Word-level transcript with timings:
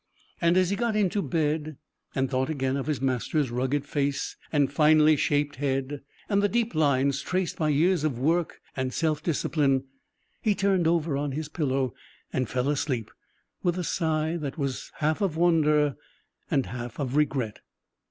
And 0.41 0.57
as 0.57 0.71
he 0.71 0.75
got 0.75 0.95
into 0.95 1.21
bed 1.21 1.77
and 2.15 2.27
thought 2.27 2.49
again 2.49 2.75
of 2.75 2.87
his 2.87 2.99
master's 2.99 3.51
rugged 3.51 3.85
face, 3.85 4.35
and 4.51 4.73
finely 4.73 5.15
shaped 5.15 5.57
head, 5.57 6.01
and 6.27 6.41
the 6.41 6.49
deep 6.49 6.73
lines 6.73 7.21
traced 7.21 7.57
by 7.59 7.69
years 7.69 8.03
of 8.03 8.17
work 8.17 8.61
and 8.75 8.91
self 8.95 9.21
discipline, 9.21 9.83
he 10.41 10.55
turned 10.55 10.87
over 10.87 11.15
on 11.17 11.33
his 11.33 11.49
pillow 11.49 11.93
and 12.33 12.49
fell 12.49 12.67
asleep 12.67 13.11
with 13.61 13.77
a 13.77 13.83
sigh 13.83 14.37
that 14.37 14.57
was 14.57 14.91
half 14.95 15.21
of 15.21 15.37
wonder, 15.37 15.95
half 16.49 16.97
of 16.97 17.15
regret. 17.15 17.59